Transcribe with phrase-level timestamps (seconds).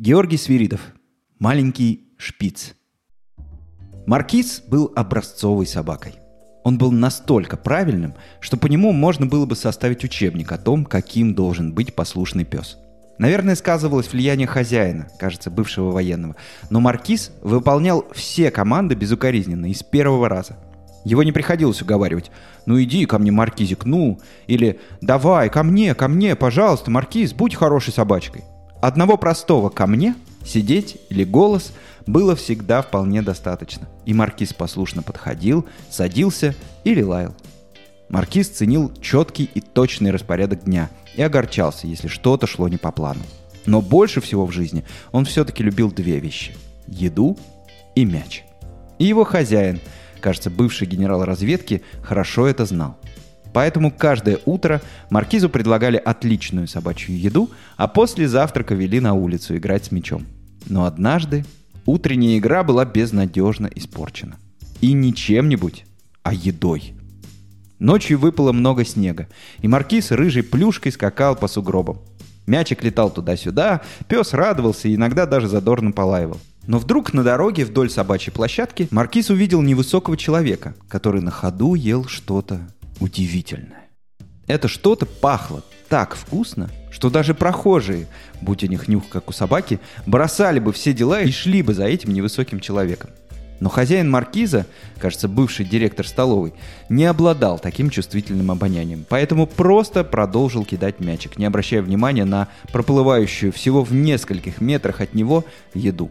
[0.00, 0.80] Георгий Свиридов.
[1.40, 2.76] Маленький шпиц.
[4.06, 6.14] Маркиз был образцовой собакой.
[6.62, 11.34] Он был настолько правильным, что по нему можно было бы составить учебник о том, каким
[11.34, 12.78] должен быть послушный пес.
[13.18, 16.36] Наверное, сказывалось влияние хозяина, кажется, бывшего военного.
[16.70, 20.58] Но Маркиз выполнял все команды безукоризненно и с первого раза.
[21.04, 22.30] Его не приходилось уговаривать.
[22.66, 27.56] «Ну иди ко мне, Маркизик, ну!» Или «Давай, ко мне, ко мне, пожалуйста, Маркиз, будь
[27.56, 28.44] хорошей собачкой!»
[28.80, 31.72] Одного простого «ко мне» сидеть или голос
[32.06, 33.88] было всегда вполне достаточно.
[34.06, 37.34] И Маркиз послушно подходил, садился или лаял.
[38.08, 43.20] Маркиз ценил четкий и точный распорядок дня и огорчался, если что-то шло не по плану.
[43.66, 46.54] Но больше всего в жизни он все-таки любил две вещи–
[46.86, 47.36] еду
[47.96, 48.44] и мяч.
[48.98, 49.80] И его хозяин,
[50.20, 52.96] кажется, бывший генерал разведки, хорошо это знал–
[53.52, 59.86] Поэтому каждое утро маркизу предлагали отличную собачью еду, а после завтрака вели на улицу играть
[59.86, 60.26] с мячом.
[60.66, 61.44] Но однажды
[61.86, 64.36] утренняя игра была безнадежно испорчена.
[64.80, 65.86] И не чем-нибудь,
[66.22, 66.94] а едой.
[67.78, 69.28] Ночью выпало много снега,
[69.60, 71.98] и маркиз рыжей плюшкой скакал по сугробам.
[72.46, 76.38] Мячик летал туда-сюда, пес радовался и иногда даже задорно полаивал.
[76.66, 82.04] Но вдруг на дороге вдоль собачьей площадки маркиз увидел невысокого человека, который на ходу ел
[82.04, 82.60] что-то
[83.00, 83.88] удивительное.
[84.46, 88.06] Это что-то пахло так вкусно, что даже прохожие,
[88.40, 91.84] будь у них нюх как у собаки, бросали бы все дела и шли бы за
[91.84, 93.10] этим невысоким человеком.
[93.60, 94.66] Но хозяин маркиза,
[94.98, 96.54] кажется, бывший директор столовой,
[96.88, 103.52] не обладал таким чувствительным обонянием, поэтому просто продолжил кидать мячик, не обращая внимания на проплывающую
[103.52, 106.10] всего в нескольких метрах от него еду.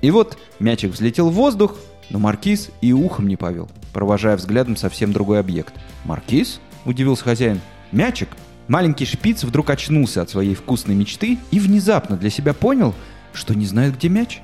[0.00, 1.76] И вот мячик взлетел в воздух,
[2.12, 5.74] но маркиз и ухом не повел, провожая взглядом совсем другой объект.
[6.04, 7.60] «Маркиз?»– удивился хозяин.
[7.90, 8.28] «Мячик?»
[8.68, 12.94] Маленький шпиц вдруг очнулся от своей вкусной мечты и внезапно для себя понял,
[13.32, 14.40] что не знает, где мяч.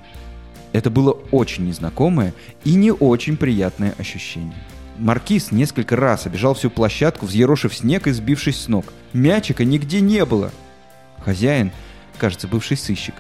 [0.73, 4.57] Это было очень незнакомое и не очень приятное ощущение.
[4.99, 8.87] Маркиз несколько раз обежал всю площадку, взъерошив снег и сбившись с ног.
[9.13, 10.51] Мячика нигде не было.
[11.21, 11.71] Хозяин,
[12.19, 13.15] кажется, бывший сыщик,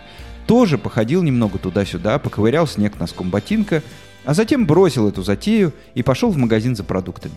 [0.47, 3.83] тоже походил немного туда-сюда, поковырял снег носком ботинка,
[4.29, 7.37] а затем бросил эту затею и пошел в магазин за продуктами.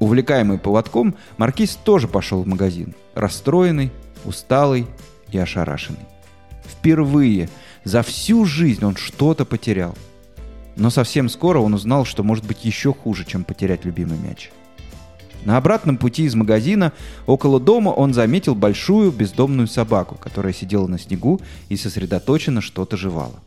[0.00, 3.92] Увлекаемый поводком, Маркиз тоже пошел в магазин, расстроенный,
[4.24, 4.88] усталый
[5.30, 6.00] и ошарашенный.
[6.64, 7.48] Впервые
[7.84, 9.94] за всю жизнь он что-то потерял.
[10.74, 14.50] Но совсем скоро он узнал, что может быть еще хуже, чем потерять любимый мяч.
[15.44, 16.92] На обратном пути из магазина
[17.26, 23.38] около дома он заметил большую бездомную собаку, которая сидела на снегу и сосредоточенно что-то жевала.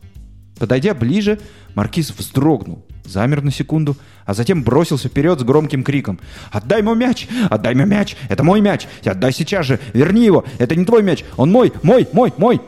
[0.60, 1.40] Подойдя ближе,
[1.74, 6.20] маркиз вздрогнул, замер на секунду, а затем бросился вперед с громким криком.
[6.50, 7.28] «Отдай мой мяч!
[7.48, 8.16] Отдай мой мяч!
[8.28, 8.86] Это мой мяч!
[9.04, 9.80] Отдай сейчас же!
[9.92, 10.44] Верни его!
[10.58, 11.24] Это не твой мяч!
[11.36, 11.72] Он мой!
[11.82, 12.06] Мой!
[12.12, 12.32] Мой!
[12.36, 12.60] Мой!»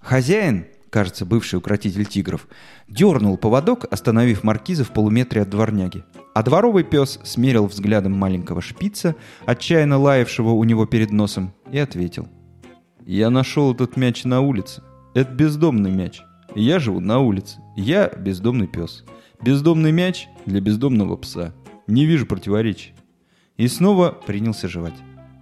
[0.00, 2.46] Хозяин, кажется, бывший укротитель тигров,
[2.88, 6.04] дернул поводок, остановив маркиза в полуметре от дворняги.
[6.34, 12.28] А дворовый пес смерил взглядом маленького шпица, отчаянно лаявшего у него перед носом, и ответил.
[13.04, 14.82] «Я нашел этот мяч на улице.
[15.14, 16.20] Это бездомный мяч.
[16.54, 17.58] Я живу на улице.
[17.76, 19.04] Я бездомный пес.
[19.42, 21.54] Бездомный мяч для бездомного пса.
[21.86, 22.94] Не вижу противоречий.
[23.56, 24.94] И снова принялся жевать.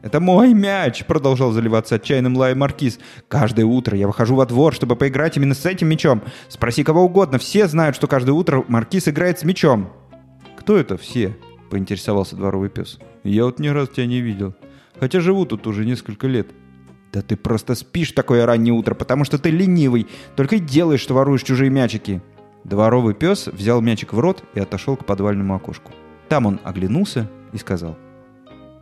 [0.03, 3.01] «Это мой мяч!»— продолжал заливаться отчаянным лаем маркиз.
[3.27, 6.23] «Каждое утро я выхожу во двор, чтобы поиграть именно с этим мячом.
[6.49, 9.91] Спроси кого угодно, все знают, что каждое утро маркиз играет с мячом».
[10.57, 11.37] «Кто это все?»—
[11.71, 13.01] поинтересовался дворовый пес.
[13.25, 14.55] «Я вот ни разу тебя не видел.
[15.01, 16.49] Хотя живу тут уже несколько лет».
[17.17, 20.07] Да ты просто спишь такое раннее утро, потому что ты ленивый.
[20.37, 22.21] Только и делаешь, что воруешь чужие мячики.
[22.63, 25.93] Дворовый пес взял мячик в рот и отошел к подвальному окошку.
[26.29, 27.97] Там он оглянулся и сказал.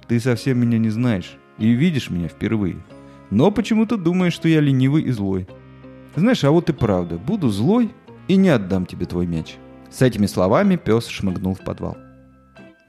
[0.09, 2.85] Ты совсем меня не знаешь и видишь меня впервые.
[3.31, 5.47] Но почему-то думаешь, что я ленивый и злой.
[6.17, 7.19] Знаешь, а вот и правда.
[7.19, 7.93] Буду злой
[8.27, 9.55] и не отдам тебе твой мяч.
[9.93, 11.97] С этими словами пес шмыгнул в подвал.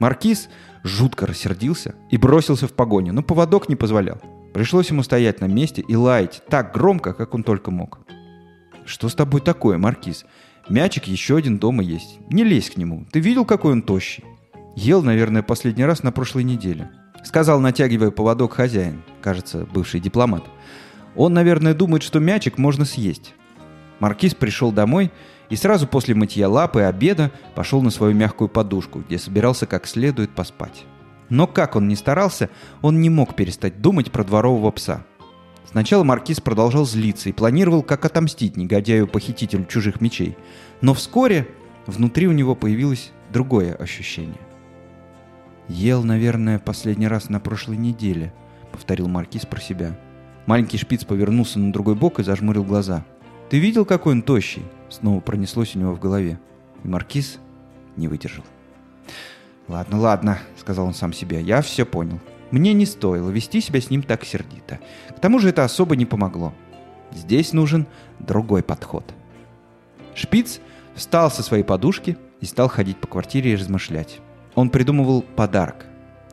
[0.00, 0.48] Маркиз
[0.82, 4.20] жутко рассердился и бросился в погоню, но поводок не позволял.
[4.56, 7.98] Пришлось ему стоять на месте и лаять так громко, как он только мог.
[8.86, 10.24] «Что с тобой такое, Маркиз?
[10.70, 12.18] Мячик еще один дома есть.
[12.30, 13.04] Не лезь к нему.
[13.12, 14.24] Ты видел, какой он тощий?»
[14.74, 16.90] «Ел, наверное, последний раз на прошлой неделе»,—
[17.22, 20.44] сказал, натягивая поводок хозяин, кажется, бывший дипломат.
[21.16, 23.34] «Он, наверное, думает, что мячик можно съесть».
[24.00, 25.12] Маркиз пришел домой
[25.50, 29.86] и сразу после мытья лапы и обеда пошел на свою мягкую подушку, где собирался как
[29.86, 30.86] следует поспать.
[31.28, 32.50] Но как он ни старался,
[32.82, 35.04] он не мог перестать думать про дворового пса.
[35.64, 40.36] Сначала маркиз продолжал злиться и планировал, как отомстить негодяю-похитителю чужих мечей.
[40.80, 41.48] Но вскоре
[41.86, 44.40] внутри у него появилось другое ощущение.
[45.68, 48.32] «Ел, наверное, последний раз на прошлой неделе»,—
[48.72, 49.98] повторил маркиз про себя.
[50.46, 53.04] Маленький шпиц повернулся на другой бок и зажмурил глаза.
[53.48, 56.38] Ты видел, какой он тощий?» Снова пронеслось у него в голове.
[56.82, 57.38] И маркиз
[57.96, 58.44] не выдержал.
[59.68, 62.20] «Ладно, ладно»,— сказал он сам себе,— «я все понял.
[62.50, 64.78] Мне не стоило вести себя с ним так сердито.
[65.16, 66.52] К тому же это особо не помогло.
[67.12, 67.86] Здесь нужен
[68.20, 69.04] другой подход».
[70.14, 70.60] Шпиц
[70.94, 74.20] встал со своей подушки и стал ходить по квартире и размышлять.
[74.54, 75.86] Он придумывал подарок.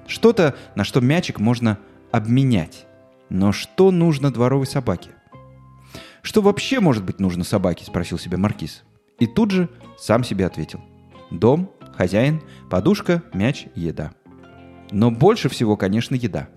[0.08, 1.80] Что-то, на что мячик можно
[2.12, 2.86] обменять.
[3.30, 5.12] Но что нужно дворовой собаке?
[6.22, 8.84] «Что вообще может быть нужно собаке?»– спросил себя Маркиз.
[9.20, 10.80] И тут же сам себе ответил.
[11.32, 14.14] Дом, хозяин, подушка, мяч, еда.
[14.92, 16.50] Но больше всего, конечно, еда.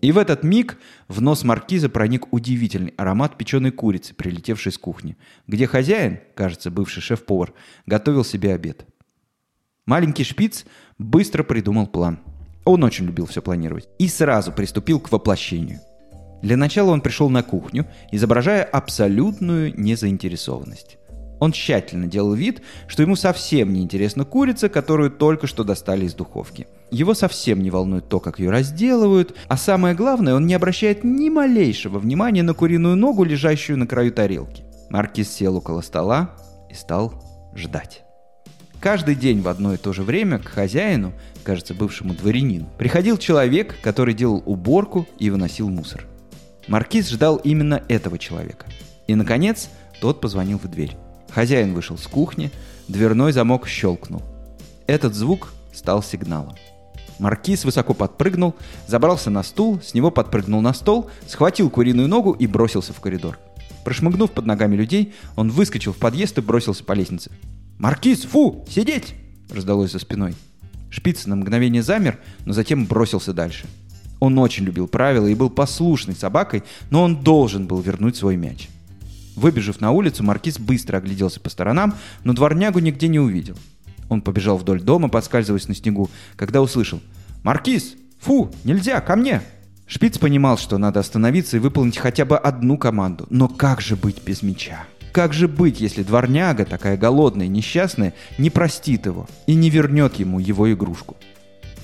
[0.00, 0.78] И в этот миг
[1.08, 5.16] в нос маркиза проник удивительный аромат печеной курицы, прилетевшей с кухни,
[5.46, 7.54] где хозяин, кажется, бывший шеф-повар,
[7.86, 8.86] готовил себе обед.
[9.86, 10.64] Маленький шпиц
[10.98, 12.20] быстро придумал план.
[12.64, 13.88] Он очень любил все планировать.
[13.98, 15.80] И сразу приступил к воплощению–
[16.42, 20.98] для начала он пришел на кухню, изображая абсолютную незаинтересованность.
[21.42, 26.14] Он тщательно делал вид, что ему совсем не интересна курица, которую только что достали из
[26.14, 26.68] духовки.
[26.92, 31.30] Его совсем не волнует то, как ее разделывают, а самое главное, он не обращает ни
[31.30, 34.62] малейшего внимания на куриную ногу, лежащую на краю тарелки.
[34.88, 36.30] Маркиз сел около стола
[36.70, 37.12] и стал
[37.56, 38.04] ждать.
[38.78, 41.12] Каждый день в одно и то же время к хозяину,
[41.42, 46.06] кажется, бывшему дворянину, приходил человек, который делал уборку и выносил мусор.
[46.68, 48.66] Маркиз ждал именно этого человека.
[49.08, 50.96] И, наконец, тот позвонил в дверь.
[51.34, 52.50] Хозяин вышел с кухни,
[52.88, 54.22] дверной замок щелкнул.
[54.86, 56.54] Этот звук стал сигналом.
[57.18, 58.54] Маркиз высоко подпрыгнул,
[58.86, 63.38] забрался на стул, с него подпрыгнул на стол, схватил куриную ногу и бросился в коридор.
[63.84, 67.30] Прошмыгнув под ногами людей, он выскочил в подъезд и бросился по лестнице.
[67.78, 68.64] «Маркиз, фу!
[68.68, 69.14] Сидеть!»–
[69.50, 70.34] раздалось за спиной.
[70.90, 73.66] Шпиц на мгновение замер, но затем бросился дальше–
[74.22, 78.68] он очень любил правила и был послушной собакой, но он должен был вернуть свой мяч.
[79.36, 81.94] Выбежав на улицу, маркиз быстро огляделся по сторонам,
[82.24, 83.56] но дворнягу нигде не увидел.
[84.08, 87.00] Он побежал вдоль дома, подскальзываясь на снегу, когда услышал
[87.42, 87.94] «Маркиз!
[88.20, 88.50] Фу!
[88.64, 89.00] Нельзя!
[89.00, 89.42] Ко мне!»
[89.86, 93.26] Шпиц понимал, что надо остановиться и выполнить хотя бы одну команду.
[93.30, 94.84] Но как же быть без мяча?
[95.12, 100.14] Как же быть, если дворняга, такая голодная и несчастная, не простит его и не вернет
[100.14, 101.16] ему его игрушку?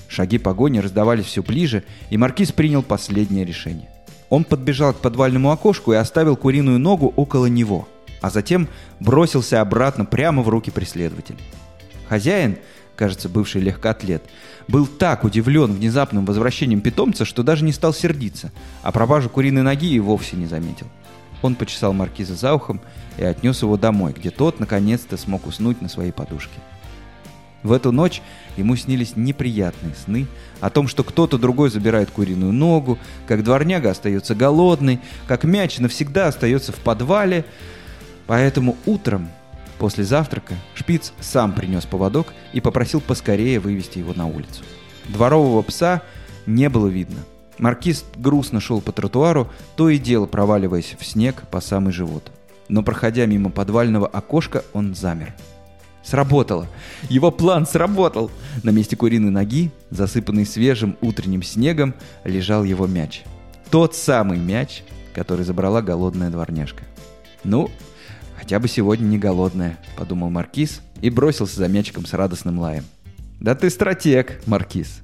[0.07, 3.89] Шаги погони раздавались все ближе, и маркиз принял последнее решение.
[4.29, 7.87] Он подбежал к подвальному окошку и оставил куриную ногу около него,
[8.21, 8.67] а затем
[8.99, 11.39] бросился обратно прямо в руки преследователя.
[12.07, 12.57] Хозяин,
[12.95, 14.23] кажется, бывший легкоатлет,
[14.67, 18.51] был так удивлен внезапным возвращением питомца, что даже не стал сердиться,
[18.83, 20.87] а пропажу куриной ноги и вовсе не заметил.
[21.41, 22.81] Он почесал маркиза за ухом
[23.17, 26.59] и отнес его домой, где тот наконец-то смог уснуть на своей подушке.
[27.63, 28.21] В эту ночь
[28.55, 30.27] ему снились неприятные сны
[30.61, 32.97] о том, что кто-то другой забирает куриную ногу,
[33.27, 37.45] как дворняга остается голодный, как мяч навсегда остается в подвале.
[38.27, 39.29] Поэтому утром,
[39.77, 44.63] после завтрака, шпиц сам принес поводок и попросил поскорее вывести его на улицу.
[45.09, 46.01] Дворового пса
[46.45, 47.19] не было видно.
[47.57, 52.31] Маркиз грустно шел по тротуару, то и дело проваливаясь в снег по самый живот.
[52.69, 55.33] Но проходя мимо подвального окошка, он замер–
[56.03, 56.67] Сработало.
[57.09, 58.31] Его план сработал.
[58.63, 61.93] На месте куриной ноги, засыпанный свежим утренним снегом,
[62.23, 63.23] лежал его мяч.
[63.69, 66.83] Тот самый мяч, который забрала голодная дворняжка.
[67.43, 67.69] «Ну,
[68.37, 72.85] хотя бы сегодня не голодная»,— подумал Маркиз и бросился за мячиком с радостным лаем.
[73.39, 75.01] «Да ты стратег, Маркиз!»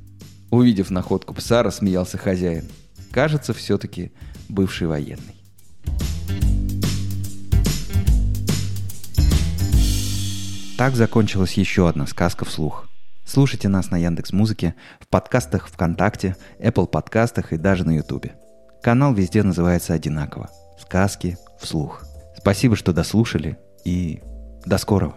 [0.51, 2.65] Увидев находку пса, рассмеялся хозяин.
[3.11, 4.11] Кажется, все-таки
[4.49, 5.34] бывший военный.
[10.77, 12.89] Так закончилась еще одна сказка вслух.
[13.25, 18.35] Слушайте нас на Яндекс Музыке, в подкастах ВКонтакте, Apple подкастах и даже на Ютубе.
[18.83, 20.49] Канал везде называется одинаково.
[20.77, 22.03] Сказки вслух.
[22.37, 24.21] Спасибо, что дослушали и
[24.65, 25.15] до скорого.